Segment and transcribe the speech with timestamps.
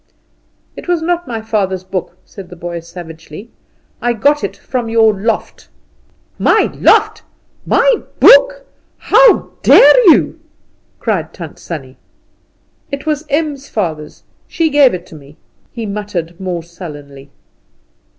[0.75, 3.51] "It was not my father's book," said the boy savagely.
[4.01, 5.69] "I got it from your loft."
[6.39, 7.21] "My loft!
[7.67, 8.65] my book!
[8.97, 10.39] How dare you?"
[10.99, 11.97] cried Tant Sannie.
[12.91, 14.23] "It was Em's father's.
[14.47, 15.37] She gave it me,"
[15.71, 17.29] he muttered more sullenly.